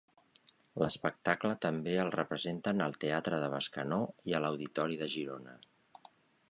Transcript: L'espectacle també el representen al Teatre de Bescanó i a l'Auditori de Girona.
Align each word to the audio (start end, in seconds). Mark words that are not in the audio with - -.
L'espectacle 0.83 1.51
també 1.65 1.93
el 2.05 2.09
representen 2.15 2.83
al 2.87 2.97
Teatre 3.05 3.43
de 3.45 3.51
Bescanó 3.57 4.01
i 4.31 4.37
a 4.39 4.43
l'Auditori 4.47 5.01
de 5.05 5.13
Girona. 5.17 5.59